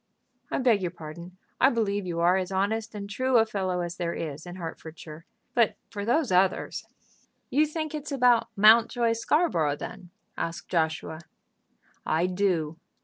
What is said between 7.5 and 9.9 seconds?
"You think it's about Mountjoy Scarborough,